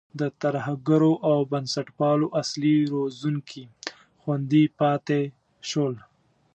[0.19, 3.63] د ترهګرو او بنسټپالو اصلي روزونکي
[4.21, 5.21] خوندي پاتې
[5.69, 5.95] شول.